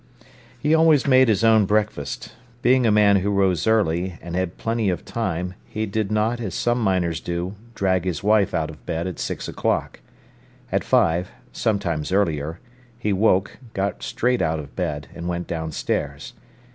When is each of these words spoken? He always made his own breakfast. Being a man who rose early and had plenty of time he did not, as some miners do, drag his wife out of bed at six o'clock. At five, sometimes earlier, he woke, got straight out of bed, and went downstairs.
He 0.57 0.73
always 0.73 1.05
made 1.05 1.27
his 1.27 1.43
own 1.43 1.67
breakfast. 1.67 2.33
Being 2.63 2.87
a 2.87 2.91
man 2.91 3.17
who 3.17 3.29
rose 3.29 3.67
early 3.67 4.17
and 4.19 4.35
had 4.35 4.57
plenty 4.57 4.89
of 4.89 5.05
time 5.05 5.53
he 5.67 5.85
did 5.85 6.11
not, 6.11 6.39
as 6.39 6.55
some 6.55 6.81
miners 6.83 7.19
do, 7.19 7.53
drag 7.75 8.03
his 8.05 8.23
wife 8.23 8.51
out 8.55 8.71
of 8.71 8.83
bed 8.87 9.05
at 9.05 9.19
six 9.19 9.47
o'clock. 9.47 9.99
At 10.71 10.83
five, 10.83 11.29
sometimes 11.51 12.11
earlier, 12.11 12.59
he 12.97 13.13
woke, 13.13 13.59
got 13.75 14.01
straight 14.01 14.41
out 14.41 14.57
of 14.57 14.75
bed, 14.75 15.07
and 15.13 15.27
went 15.27 15.45
downstairs. 15.45 16.33